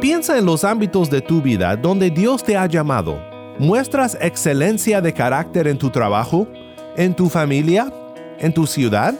[0.00, 3.20] Piensa en los ámbitos de tu vida donde Dios te ha llamado.
[3.58, 6.48] ¿Muestras excelencia de carácter en tu trabajo?
[6.96, 7.92] ¿En tu familia?
[8.38, 9.14] ¿En tu ciudad?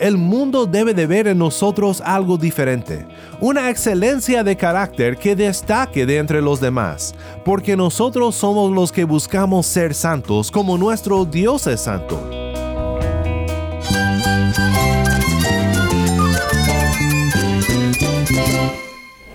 [0.00, 3.04] El mundo debe de ver en nosotros algo diferente,
[3.38, 7.14] una excelencia de carácter que destaque de entre los demás,
[7.44, 12.37] porque nosotros somos los que buscamos ser santos como nuestro Dios es santo.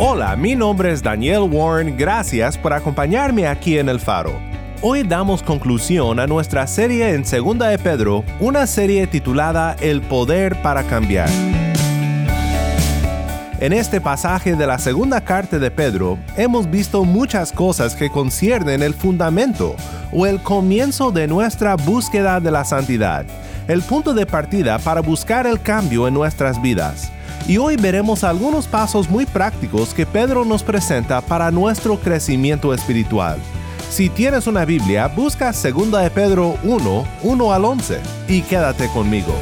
[0.00, 4.38] Hola, mi nombre es Daniel Warren, gracias por acompañarme aquí en El Faro.
[4.80, 10.62] Hoy damos conclusión a nuestra serie en Segunda de Pedro, una serie titulada El Poder
[10.62, 11.28] para Cambiar.
[13.58, 18.84] En este pasaje de la segunda carta de Pedro hemos visto muchas cosas que conciernen
[18.84, 19.74] el fundamento
[20.12, 23.26] o el comienzo de nuestra búsqueda de la santidad,
[23.66, 27.10] el punto de partida para buscar el cambio en nuestras vidas.
[27.48, 33.38] Y hoy veremos algunos pasos muy prácticos que Pedro nos presenta para nuestro crecimiento espiritual.
[33.88, 39.34] Si tienes una Biblia, busca 2 de Pedro 1, 1 al 11 y quédate conmigo.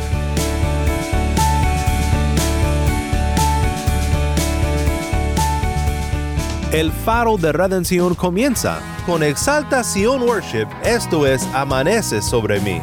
[6.71, 12.81] El faro de redención comienza con exaltación worship, esto es, amanece sobre mí.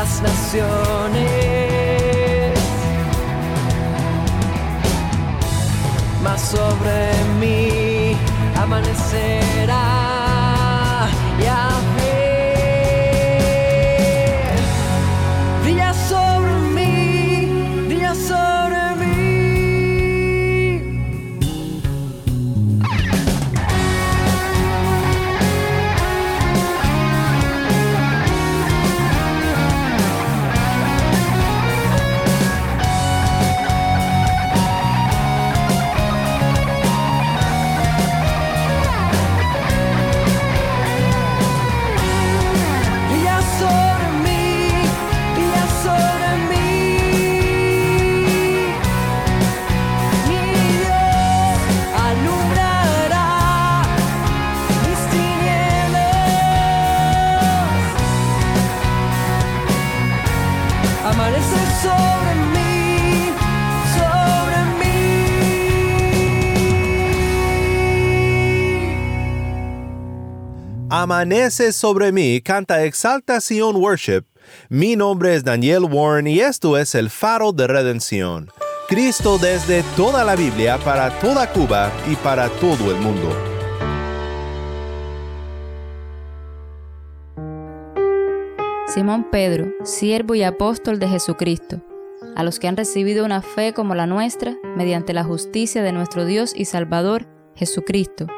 [0.00, 1.20] Las naciones.
[6.22, 8.16] Mas sobre mí
[8.56, 10.09] amanecerá
[71.10, 74.22] amanece sobre mí, canta Exaltación Worship.
[74.68, 78.48] Mi nombre es Daniel Warren y esto es el faro de redención.
[78.88, 83.28] Cristo desde toda la Biblia, para toda Cuba y para todo el mundo.
[88.86, 91.82] Simón Pedro, siervo y apóstol de Jesucristo,
[92.36, 96.24] a los que han recibido una fe como la nuestra, mediante la justicia de nuestro
[96.24, 97.26] Dios y Salvador,
[97.56, 98.28] Jesucristo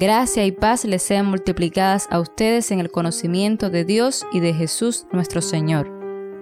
[0.00, 4.54] Gracia y paz les sean multiplicadas a ustedes en el conocimiento de Dios y de
[4.54, 5.90] Jesús nuestro Señor,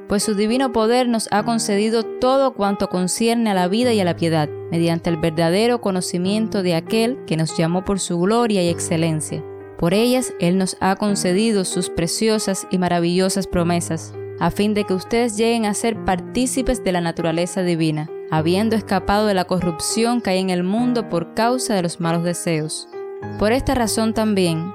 [0.09, 4.05] pues su divino poder nos ha concedido todo cuanto concierne a la vida y a
[4.05, 8.69] la piedad, mediante el verdadero conocimiento de aquel que nos llamó por su gloria y
[8.69, 9.43] excelencia.
[9.79, 14.93] Por ellas Él nos ha concedido sus preciosas y maravillosas promesas, a fin de que
[14.93, 20.29] ustedes lleguen a ser partícipes de la naturaleza divina, habiendo escapado de la corrupción que
[20.29, 22.87] hay en el mundo por causa de los malos deseos.
[23.39, 24.73] Por esta razón también,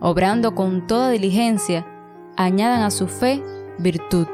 [0.00, 1.86] obrando con toda diligencia,
[2.36, 3.42] añadan a su fe
[3.78, 4.26] virtud,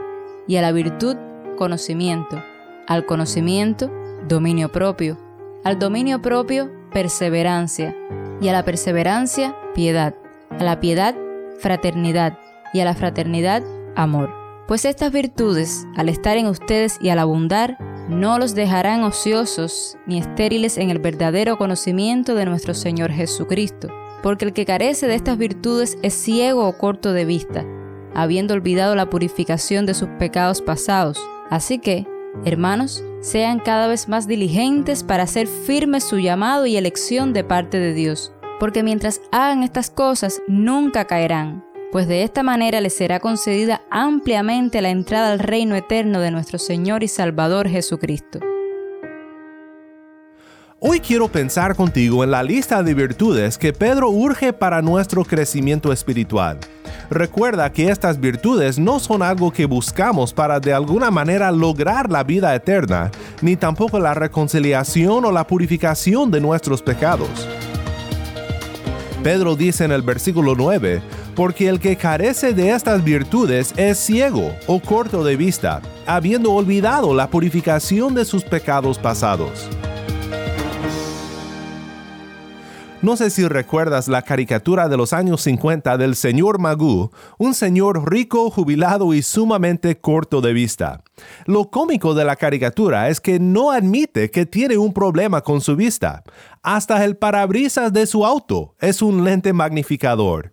[0.47, 1.17] y a la virtud
[1.56, 2.43] conocimiento,
[2.88, 3.91] al conocimiento
[4.26, 5.19] dominio propio,
[5.64, 7.97] al dominio propio perseverancia,
[8.41, 10.14] y a la perseverancia piedad,
[10.50, 11.14] a la piedad
[11.61, 12.38] fraternidad,
[12.73, 13.62] y a la fraternidad
[13.96, 14.31] amor.
[14.67, 17.76] Pues estas virtudes, al estar en ustedes y al abundar,
[18.10, 23.88] no los dejarán ociosos ni estériles en el verdadero conocimiento de nuestro Señor Jesucristo,
[24.22, 27.64] porque el que carece de estas virtudes es ciego o corto de vista,
[28.14, 31.18] habiendo olvidado la purificación de sus pecados pasados.
[31.48, 32.06] Así que,
[32.44, 37.78] hermanos, sean cada vez más diligentes para hacer firme su llamado y elección de parte
[37.78, 43.19] de Dios, porque mientras hagan estas cosas nunca caerán, pues de esta manera les será
[43.20, 48.38] concedida ampliamente la entrada al reino eterno de nuestro Señor y Salvador Jesucristo.
[50.82, 55.92] Hoy quiero pensar contigo en la lista de virtudes que Pedro urge para nuestro crecimiento
[55.92, 56.58] espiritual.
[57.10, 62.25] Recuerda que estas virtudes no son algo que buscamos para de alguna manera lograr la
[62.25, 63.10] vida eterna,
[63.43, 67.28] ni tampoco la reconciliación o la purificación de nuestros pecados.
[69.22, 71.02] Pedro dice en el versículo 9,
[71.40, 77.14] porque el que carece de estas virtudes es ciego o corto de vista, habiendo olvidado
[77.14, 79.66] la purificación de sus pecados pasados.
[83.00, 88.12] No sé si recuerdas la caricatura de los años 50 del señor Magoo, un señor
[88.12, 91.02] rico, jubilado y sumamente corto de vista.
[91.46, 95.75] Lo cómico de la caricatura es que no admite que tiene un problema con su
[95.75, 96.22] vista.
[96.62, 100.52] Hasta el parabrisas de su auto es un lente magnificador.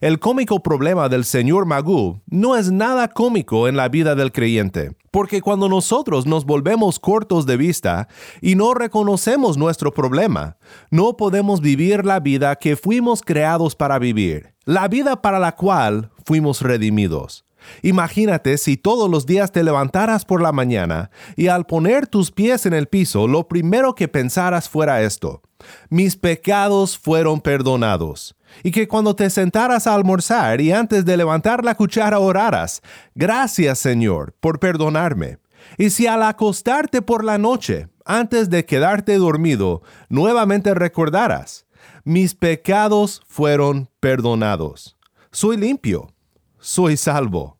[0.00, 4.96] El cómico problema del señor Magoo no es nada cómico en la vida del creyente,
[5.10, 8.08] porque cuando nosotros nos volvemos cortos de vista
[8.40, 10.58] y no reconocemos nuestro problema,
[10.90, 16.10] no podemos vivir la vida que fuimos creados para vivir, la vida para la cual
[16.24, 17.46] fuimos redimidos.
[17.82, 22.66] Imagínate si todos los días te levantaras por la mañana y al poner tus pies
[22.66, 25.42] en el piso lo primero que pensaras fuera esto,
[25.88, 31.64] mis pecados fueron perdonados y que cuando te sentaras a almorzar y antes de levantar
[31.64, 32.82] la cuchara oraras,
[33.14, 35.38] gracias Señor por perdonarme.
[35.78, 41.66] Y si al acostarte por la noche, antes de quedarte dormido, nuevamente recordaras,
[42.04, 44.96] mis pecados fueron perdonados.
[45.32, 46.12] Soy limpio,
[46.58, 47.58] soy salvo.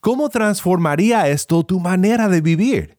[0.00, 2.98] ¿Cómo transformaría esto tu manera de vivir?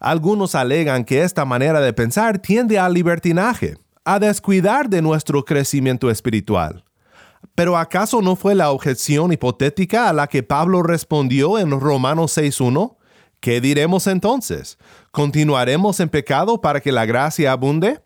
[0.00, 6.10] Algunos alegan que esta manera de pensar tiende al libertinaje, a descuidar de nuestro crecimiento
[6.10, 6.84] espiritual.
[7.54, 12.96] Pero ¿acaso no fue la objeción hipotética a la que Pablo respondió en Romanos 6.1?
[13.40, 14.78] ¿Qué diremos entonces?
[15.10, 18.02] ¿Continuaremos en pecado para que la gracia abunde?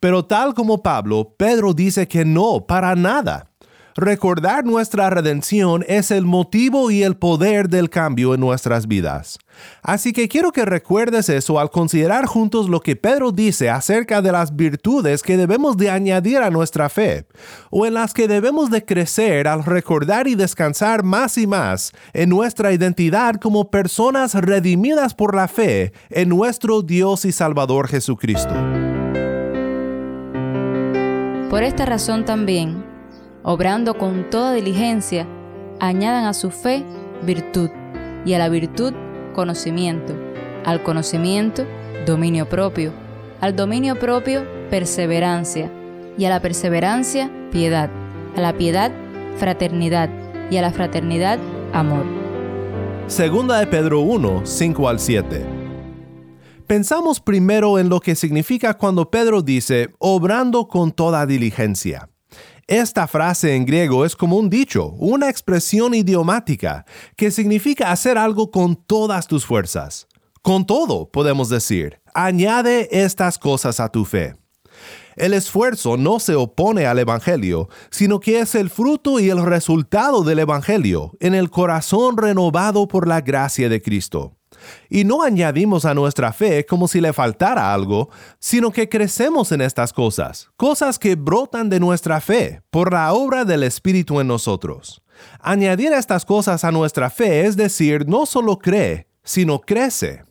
[0.00, 3.51] Pero tal como Pablo, Pedro dice que no, para nada.
[3.94, 9.38] Recordar nuestra redención es el motivo y el poder del cambio en nuestras vidas.
[9.82, 14.32] Así que quiero que recuerdes eso al considerar juntos lo que Pedro dice acerca de
[14.32, 17.26] las virtudes que debemos de añadir a nuestra fe,
[17.70, 22.30] o en las que debemos de crecer al recordar y descansar más y más en
[22.30, 28.54] nuestra identidad como personas redimidas por la fe en nuestro Dios y Salvador Jesucristo.
[31.50, 32.91] Por esta razón también,
[33.42, 35.26] obrando con toda diligencia,
[35.80, 36.84] añadan a su fe
[37.22, 37.70] virtud,
[38.24, 38.92] y a la virtud
[39.34, 40.14] conocimiento,
[40.64, 41.64] al conocimiento
[42.06, 42.92] dominio propio,
[43.40, 45.70] al dominio propio perseverancia,
[46.16, 47.90] y a la perseverancia piedad,
[48.36, 48.92] a la piedad
[49.36, 50.08] fraternidad,
[50.50, 51.38] y a la fraternidad
[51.72, 52.04] amor.
[53.06, 55.46] Segunda de Pedro 1, 5 al 7.
[56.66, 62.11] Pensamos primero en lo que significa cuando Pedro dice, obrando con toda diligencia.
[62.68, 66.84] Esta frase en griego es como un dicho, una expresión idiomática,
[67.16, 70.06] que significa hacer algo con todas tus fuerzas.
[70.42, 74.34] Con todo, podemos decir, añade estas cosas a tu fe.
[75.16, 80.22] El esfuerzo no se opone al Evangelio, sino que es el fruto y el resultado
[80.22, 84.36] del Evangelio en el corazón renovado por la gracia de Cristo.
[84.88, 89.60] Y no añadimos a nuestra fe como si le faltara algo, sino que crecemos en
[89.60, 95.02] estas cosas, cosas que brotan de nuestra fe por la obra del Espíritu en nosotros.
[95.40, 100.24] Añadir estas cosas a nuestra fe es decir, no solo cree, sino crece.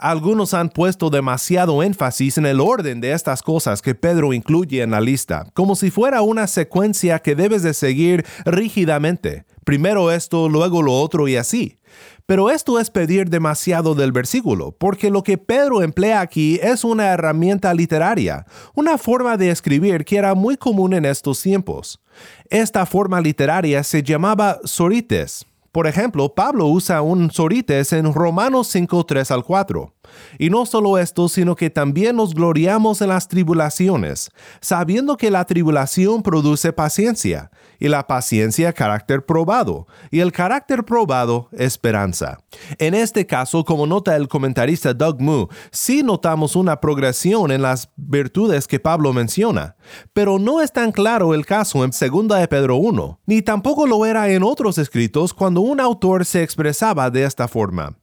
[0.00, 4.92] Algunos han puesto demasiado énfasis en el orden de estas cosas que Pedro incluye en
[4.92, 9.44] la lista, como si fuera una secuencia que debes de seguir rígidamente.
[9.62, 11.79] Primero esto, luego lo otro y así.
[12.30, 17.08] Pero esto es pedir demasiado del versículo, porque lo que Pedro emplea aquí es una
[17.08, 22.00] herramienta literaria, una forma de escribir que era muy común en estos tiempos.
[22.48, 29.06] Esta forma literaria se llamaba sorites, por ejemplo, Pablo usa un sorites en Romanos 5,
[29.06, 29.94] 3 al 4.
[30.38, 35.44] Y no solo esto, sino que también nos gloriamos en las tribulaciones, sabiendo que la
[35.44, 42.38] tribulación produce paciencia, y la paciencia carácter probado, y el carácter probado esperanza.
[42.78, 47.90] En este caso, como nota el comentarista Doug Moo, sí notamos una progresión en las
[47.96, 49.76] virtudes que Pablo menciona,
[50.12, 54.04] pero no es tan claro el caso en 2 de Pedro 1, ni tampoco lo
[54.04, 57.96] era en otros escritos un autor se expresaba de esta forma.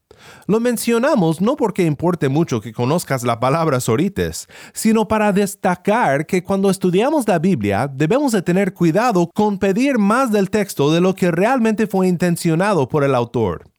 [0.47, 6.43] Lo mencionamos no porque importe mucho que conozcas la palabra sorites, sino para destacar que
[6.43, 11.13] cuando estudiamos la Biblia debemos de tener cuidado con pedir más del texto de lo
[11.15, 13.69] que realmente fue intencionado por el autor.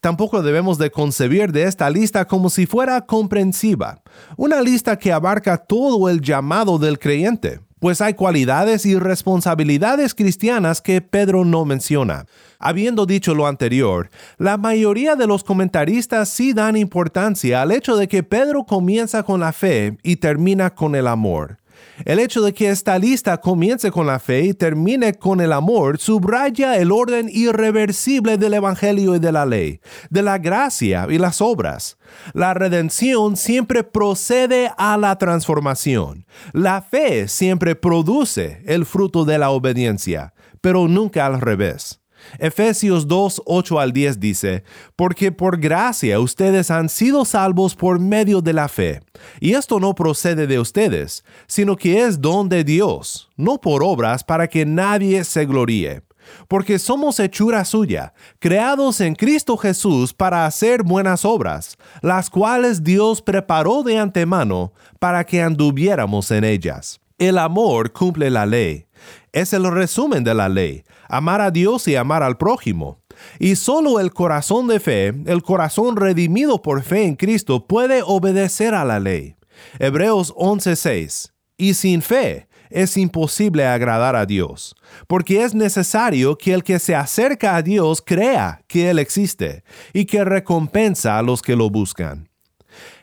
[0.00, 4.02] Tampoco debemos de concebir de esta lista como si fuera comprensiva,
[4.36, 10.80] una lista que abarca todo el llamado del creyente, pues hay cualidades y responsabilidades cristianas
[10.80, 12.26] que Pedro no menciona.
[12.58, 18.06] Habiendo dicho lo anterior, la mayoría de los comentaristas sí dan importancia al hecho de
[18.06, 21.58] que Pedro comienza con la fe y termina con el amor.
[22.04, 25.98] El hecho de que esta lista comience con la fe y termine con el amor
[25.98, 31.40] subraya el orden irreversible del Evangelio y de la ley, de la gracia y las
[31.40, 31.98] obras.
[32.32, 36.26] La redención siempre procede a la transformación.
[36.52, 41.99] La fe siempre produce el fruto de la obediencia, pero nunca al revés.
[42.38, 44.64] Efesios 2, 8 al 10 dice,
[44.96, 49.00] Porque por gracia ustedes han sido salvos por medio de la fe.
[49.40, 54.24] Y esto no procede de ustedes, sino que es don de Dios, no por obras
[54.24, 56.02] para que nadie se gloríe.
[56.48, 63.22] Porque somos hechura suya, creados en Cristo Jesús para hacer buenas obras, las cuales Dios
[63.22, 67.00] preparó de antemano para que anduviéramos en ellas.
[67.18, 68.86] El amor cumple la ley.
[69.32, 73.00] Es el resumen de la ley amar a Dios y amar al prójimo.
[73.38, 78.74] Y solo el corazón de fe, el corazón redimido por fe en Cristo, puede obedecer
[78.74, 79.36] a la ley.
[79.78, 81.32] Hebreos 11:6.
[81.58, 84.74] Y sin fe es imposible agradar a Dios,
[85.06, 90.04] porque es necesario que el que se acerca a Dios crea que Él existe y
[90.04, 92.30] que recompensa a los que lo buscan.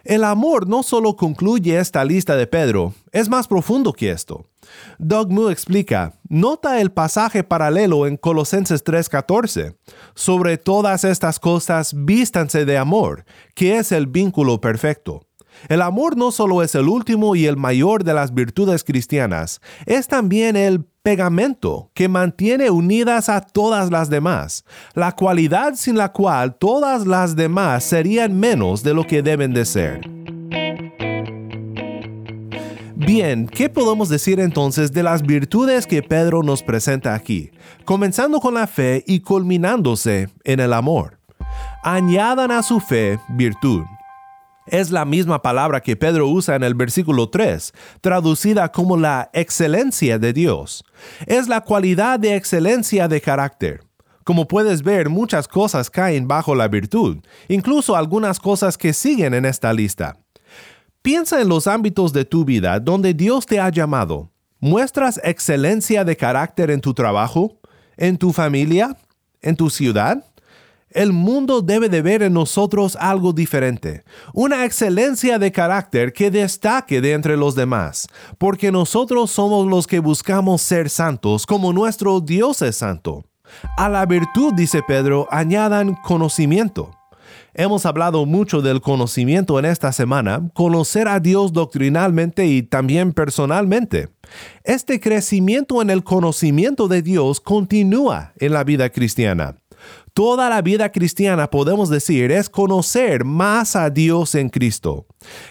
[0.03, 4.45] El amor no solo concluye esta lista de Pedro, es más profundo que esto.
[4.99, 9.75] Doug Moo explica, nota el pasaje paralelo en Colosenses 3:14.
[10.15, 15.21] Sobre todas estas cosas vístanse de amor, que es el vínculo perfecto.
[15.69, 20.07] El amor no solo es el último y el mayor de las virtudes cristianas, es
[20.07, 26.55] también el pegamento que mantiene unidas a todas las demás, la cualidad sin la cual
[26.55, 30.01] todas las demás serían menos de lo que deben de ser.
[33.07, 37.51] Bien, ¿qué podemos decir entonces de las virtudes que Pedro nos presenta aquí,
[37.85, 41.17] comenzando con la fe y culminándose en el amor?
[41.85, 43.85] Añadan a su fe virtud.
[44.65, 47.71] Es la misma palabra que Pedro usa en el versículo 3,
[48.01, 50.83] traducida como la excelencia de Dios.
[51.27, 53.85] Es la cualidad de excelencia de carácter.
[54.25, 59.45] Como puedes ver, muchas cosas caen bajo la virtud, incluso algunas cosas que siguen en
[59.45, 60.17] esta lista.
[61.07, 64.29] Piensa en los ámbitos de tu vida donde Dios te ha llamado.
[64.59, 67.61] ¿Muestras excelencia de carácter en tu trabajo?
[67.95, 68.97] ¿En tu familia?
[69.41, 70.25] ¿En tu ciudad?
[70.89, 76.99] El mundo debe de ver en nosotros algo diferente, una excelencia de carácter que destaque
[76.99, 82.61] de entre los demás, porque nosotros somos los que buscamos ser santos como nuestro Dios
[82.61, 83.23] es santo.
[83.77, 86.91] A la virtud, dice Pedro, añadan conocimiento.
[87.59, 94.09] Hemos hablado mucho del conocimiento en esta semana, conocer a Dios doctrinalmente y también personalmente.
[94.63, 99.55] Este crecimiento en el conocimiento de Dios continúa en la vida cristiana.
[100.13, 105.07] Toda la vida cristiana, podemos decir, es conocer más a Dios en Cristo.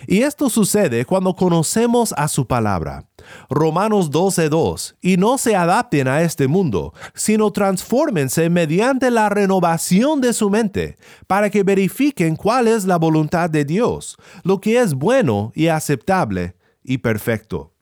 [0.07, 3.05] Y esto sucede cuando conocemos a su palabra.
[3.49, 10.33] Romanos 12:2, y no se adapten a este mundo, sino transfórmense mediante la renovación de
[10.33, 15.53] su mente, para que verifiquen cuál es la voluntad de Dios, lo que es bueno
[15.55, 17.73] y aceptable y perfecto.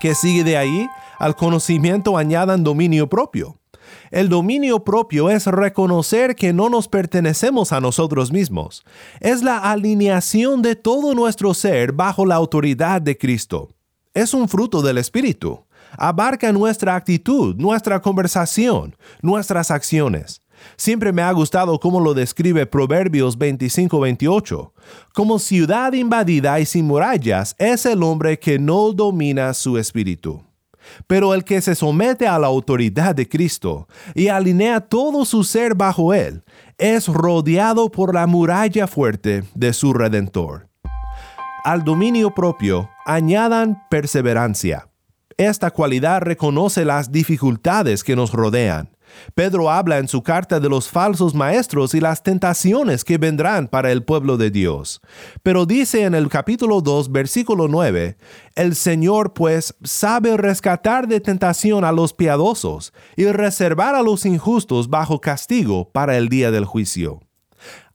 [0.00, 0.86] ¿Qué sigue de ahí?
[1.18, 3.58] Al conocimiento añadan dominio propio.
[4.10, 8.84] El dominio propio es reconocer que no nos pertenecemos a nosotros mismos.
[9.20, 13.75] Es la alineación de todo nuestro ser bajo la autoridad de Cristo.
[14.16, 15.66] Es un fruto del Espíritu.
[15.98, 20.40] Abarca nuestra actitud, nuestra conversación, nuestras acciones.
[20.78, 24.72] Siempre me ha gustado cómo lo describe Proverbios 25-28.
[25.12, 30.42] Como ciudad invadida y sin murallas es el hombre que no domina su espíritu.
[31.06, 35.74] Pero el que se somete a la autoridad de Cristo y alinea todo su ser
[35.74, 36.42] bajo él,
[36.78, 40.70] es rodeado por la muralla fuerte de su Redentor.
[41.64, 44.88] Al dominio propio añadan perseverancia.
[45.38, 48.96] Esta cualidad reconoce las dificultades que nos rodean
[49.34, 53.92] Pedro habla en su carta de los falsos maestros y las tentaciones que vendrán para
[53.92, 55.00] el pueblo de Dios.
[55.42, 58.16] Pero dice en el capítulo 2, versículo 9,
[58.54, 64.88] El Señor pues sabe rescatar de tentación a los piadosos y reservar a los injustos
[64.88, 67.25] bajo castigo para el día del juicio.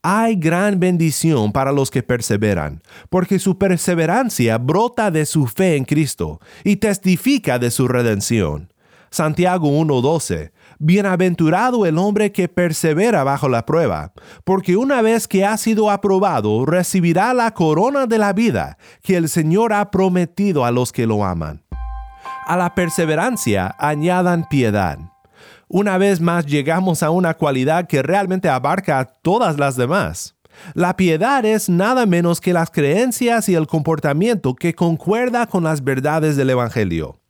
[0.03, 5.85] Hay gran bendición para los que perseveran, porque su perseverancia brota de su fe en
[5.85, 8.73] Cristo y testifica de su redención.
[9.11, 15.55] Santiago 1.12 Bienaventurado el hombre que persevera bajo la prueba, porque una vez que ha
[15.57, 20.91] sido aprobado, recibirá la corona de la vida que el Señor ha prometido a los
[20.91, 21.63] que lo aman.
[22.47, 25.10] A la perseverancia añadan piedad.
[25.73, 30.35] Una vez más llegamos a una cualidad que realmente abarca a todas las demás.
[30.73, 35.81] La piedad es nada menos que las creencias y el comportamiento que concuerda con las
[35.81, 37.21] verdades del Evangelio.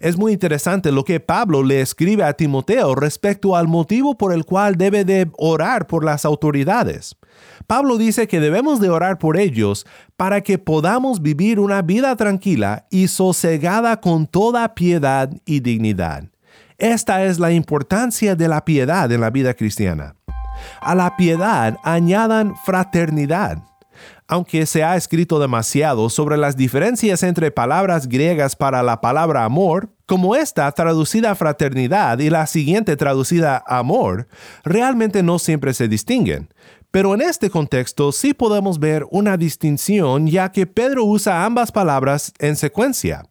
[0.00, 4.44] Es muy interesante lo que Pablo le escribe a Timoteo respecto al motivo por el
[4.44, 7.14] cual debe de orar por las autoridades.
[7.68, 12.88] Pablo dice que debemos de orar por ellos para que podamos vivir una vida tranquila
[12.90, 16.24] y sosegada con toda piedad y dignidad.
[16.78, 20.16] Esta es la importancia de la piedad en la vida cristiana.
[20.80, 23.62] A la piedad añadan fraternidad
[24.28, 29.90] aunque se ha escrito demasiado sobre las diferencias entre palabras griegas para la palabra amor,
[30.06, 34.28] como esta traducida fraternidad y la siguiente traducida amor,
[34.64, 36.48] realmente no siempre se distinguen.
[36.90, 42.32] Pero en este contexto sí podemos ver una distinción ya que Pedro usa ambas palabras
[42.38, 43.24] en secuencia.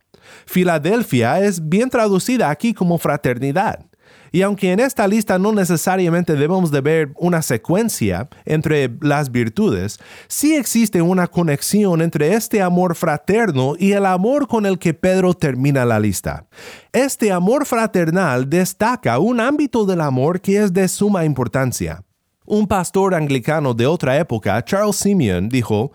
[0.45, 3.85] Filadelfia es bien traducida aquí como fraternidad.
[4.31, 9.97] Y aunque en esta lista no necesariamente debemos de ver una secuencia entre las virtudes,
[10.27, 15.33] sí existe una conexión entre este amor fraterno y el amor con el que Pedro
[15.33, 16.47] termina la lista.
[16.91, 22.03] Este amor fraternal destaca un ámbito del amor que es de suma importancia.
[22.45, 25.93] Un pastor anglicano de otra época, Charles Simeon, dijo,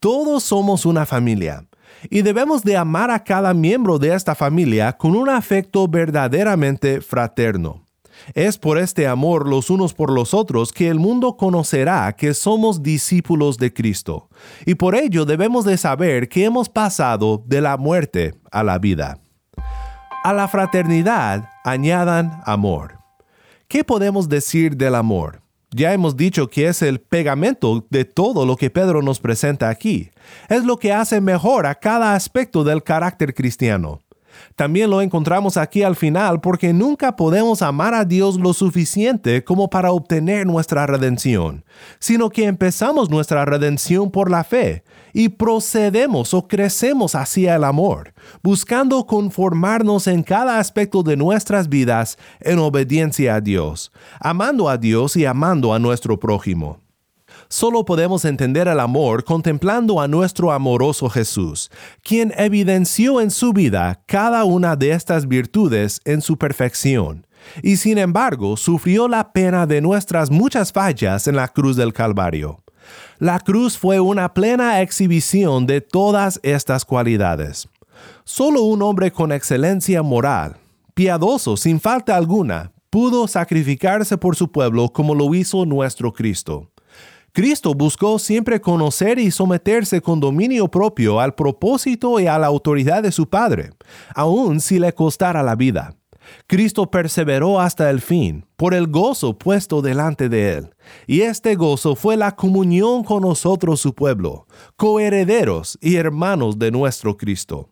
[0.00, 1.66] Todos somos una familia
[2.10, 7.84] y debemos de amar a cada miembro de esta familia con un afecto verdaderamente fraterno.
[8.34, 12.82] Es por este amor los unos por los otros que el mundo conocerá que somos
[12.82, 14.28] discípulos de Cristo,
[14.64, 19.18] y por ello debemos de saber que hemos pasado de la muerte a la vida.
[20.24, 22.98] A la fraternidad añadan amor.
[23.66, 25.41] ¿Qué podemos decir del amor?
[25.74, 30.10] Ya hemos dicho que es el pegamento de todo lo que Pedro nos presenta aquí.
[30.50, 34.02] Es lo que hace mejor a cada aspecto del carácter cristiano.
[34.54, 39.70] También lo encontramos aquí al final porque nunca podemos amar a Dios lo suficiente como
[39.70, 41.64] para obtener nuestra redención,
[41.98, 48.14] sino que empezamos nuestra redención por la fe y procedemos o crecemos hacia el amor,
[48.42, 55.16] buscando conformarnos en cada aspecto de nuestras vidas en obediencia a Dios, amando a Dios
[55.16, 56.78] y amando a nuestro prójimo.
[57.48, 61.70] Solo podemos entender el amor contemplando a nuestro amoroso Jesús,
[62.02, 67.26] quien evidenció en su vida cada una de estas virtudes en su perfección,
[67.62, 72.61] y sin embargo sufrió la pena de nuestras muchas fallas en la cruz del Calvario.
[73.22, 77.68] La cruz fue una plena exhibición de todas estas cualidades.
[78.24, 80.56] Solo un hombre con excelencia moral,
[80.92, 86.72] piadoso sin falta alguna, pudo sacrificarse por su pueblo como lo hizo nuestro Cristo.
[87.30, 93.04] Cristo buscó siempre conocer y someterse con dominio propio al propósito y a la autoridad
[93.04, 93.70] de su Padre,
[94.16, 95.94] aun si le costara la vida.
[96.46, 100.74] Cristo perseveró hasta el fin por el gozo puesto delante de él,
[101.06, 107.16] y este gozo fue la comunión con nosotros su pueblo, coherederos y hermanos de nuestro
[107.16, 107.70] Cristo.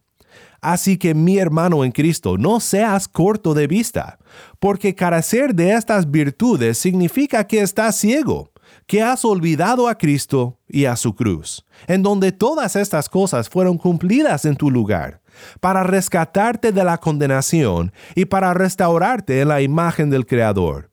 [0.60, 4.18] Así que mi hermano en Cristo, no seas corto de vista,
[4.58, 8.50] porque carecer de estas virtudes significa que estás ciego,
[8.86, 13.78] que has olvidado a Cristo y a su cruz, en donde todas estas cosas fueron
[13.78, 15.19] cumplidas en tu lugar,
[15.60, 20.90] para rescatarte de la condenación y para restaurarte en la imagen del Creador.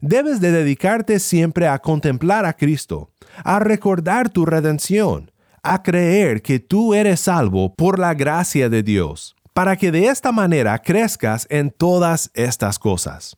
[0.00, 3.10] Debes de dedicarte siempre a contemplar a Cristo,
[3.44, 5.30] a recordar tu redención,
[5.62, 10.32] a creer que tú eres salvo por la gracia de Dios, para que de esta
[10.32, 13.36] manera crezcas en todas estas cosas.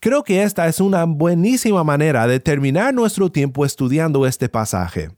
[0.00, 5.10] Creo que esta es una buenísima manera de terminar nuestro tiempo estudiando este pasaje,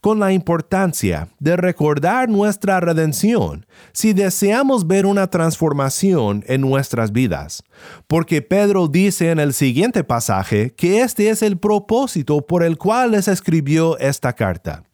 [0.00, 7.62] con la importancia de recordar nuestra redención si deseamos ver una transformación en nuestras vidas,
[8.06, 13.12] porque Pedro dice en el siguiente pasaje que este es el propósito por el cual
[13.12, 14.84] les escribió esta carta.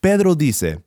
[0.00, 0.84] Pedro dice,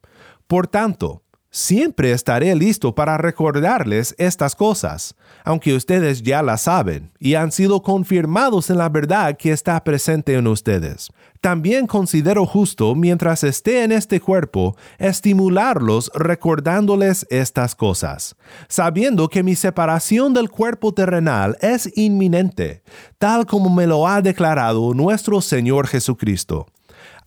[0.47, 7.35] Por tanto, siempre estaré listo para recordarles estas cosas, aunque ustedes ya las saben y
[7.35, 11.09] han sido confirmados en la verdad que está presente en ustedes.
[11.41, 18.35] También considero justo, mientras esté en este cuerpo, estimularlos recordándoles estas cosas,
[18.67, 22.83] sabiendo que mi separación del cuerpo terrenal es inminente,
[23.17, 26.67] tal como me lo ha declarado nuestro Señor Jesucristo.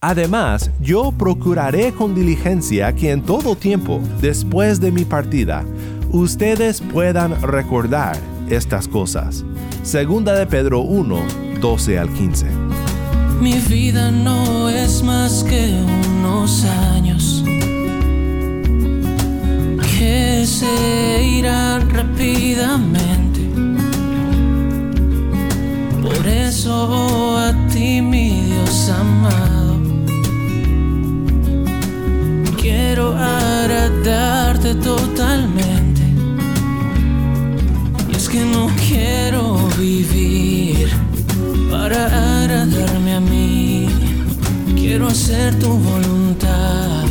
[0.06, 5.64] Además, yo procuraré con diligencia que en todo tiempo, después de mi partida,
[6.10, 8.14] ustedes puedan recordar
[8.50, 9.46] estas cosas.
[9.82, 11.22] Segunda de Pedro 1,
[11.58, 12.46] 12 al 15.
[13.40, 15.72] Mi vida no es más que
[16.18, 17.42] unos años
[19.98, 23.40] que se irán rápidamente.
[26.02, 28.33] Por eso a ti, mi
[34.72, 36.03] totalmente.
[38.11, 40.88] Y es que no quiero vivir
[41.70, 42.07] para
[42.40, 43.88] agradarme a mí.
[44.74, 47.05] Quiero hacer tu voluntad.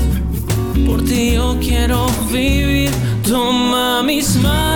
[0.88, 2.90] Por ti yo quiero vivir.
[3.28, 4.73] Toma mis manos,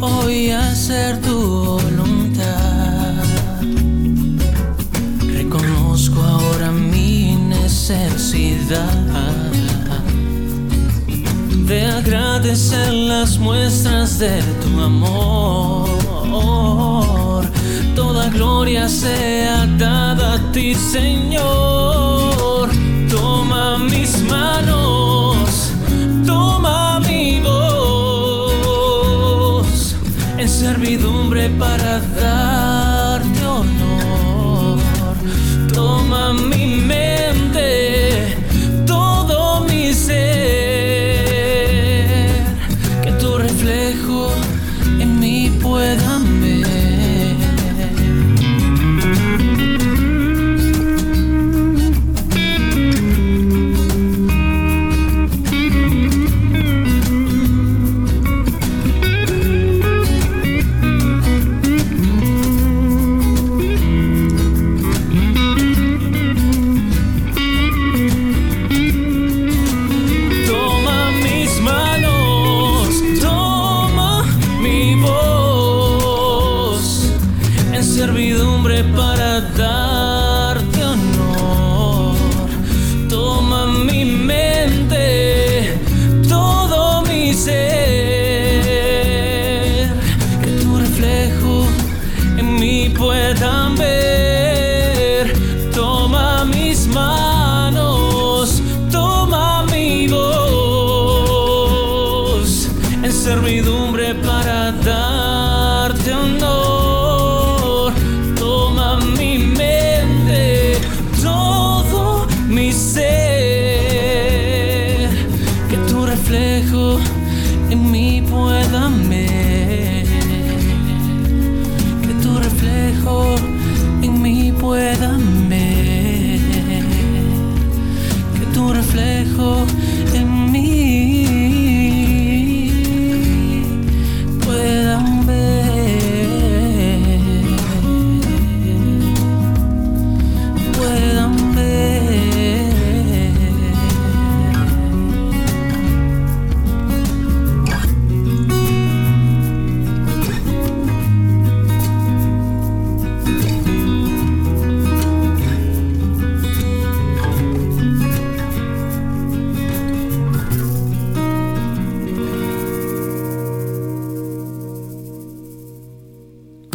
[0.00, 3.24] hoy hacer tu voluntad.
[5.26, 9.14] Reconozco ahora mi necesidad
[11.66, 15.88] de agradecer las muestras de tu amor.
[17.94, 22.70] Toda gloria sea dada a ti, Señor.
[23.08, 25.13] Toma mis manos,
[31.44, 32.73] servidumbre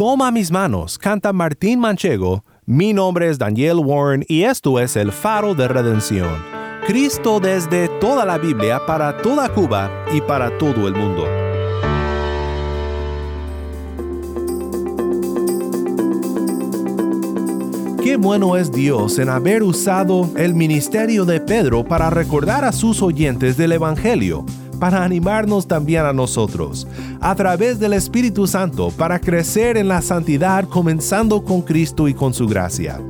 [0.00, 2.42] Toma mis manos, canta Martín Manchego.
[2.64, 6.42] Mi nombre es Daniel Warren y esto es el faro de redención.
[6.86, 11.26] Cristo desde toda la Biblia para toda Cuba y para todo el mundo.
[18.02, 23.02] Qué bueno es Dios en haber usado el ministerio de Pedro para recordar a sus
[23.02, 24.46] oyentes del Evangelio,
[24.78, 26.88] para animarnos también a nosotros,
[27.20, 32.34] a través del Espíritu Santo, para crecer en la santidad comenzando con Cristo y con
[32.34, 33.00] su gracia.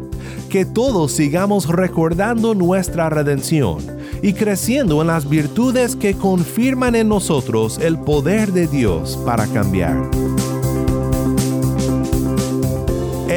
[0.48, 3.78] Que todos sigamos recordando nuestra redención
[4.22, 10.10] y creciendo en las virtudes que confirman en nosotros el poder de Dios para cambiar.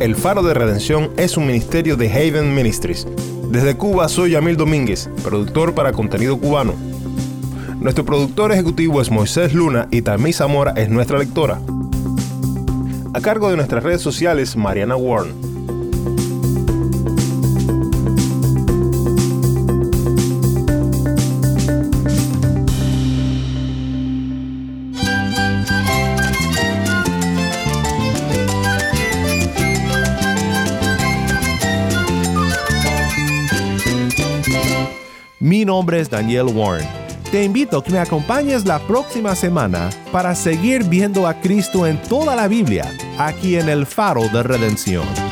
[0.00, 3.06] El Faro de Redención es un ministerio de Haven Ministries.
[3.50, 6.74] Desde Cuba soy Yamil Domínguez, productor para contenido cubano.
[7.78, 11.60] Nuestro productor ejecutivo es Moisés Luna y Tammy Zamora es nuestra lectora.
[13.12, 15.49] A cargo de nuestras redes sociales, Mariana Warren.
[35.80, 36.86] Nombre es Daniel Warren.
[37.32, 41.96] Te invito a que me acompañes la próxima semana para seguir viendo a Cristo en
[42.02, 42.84] toda la Biblia,
[43.16, 45.29] aquí en el Faro de Redención.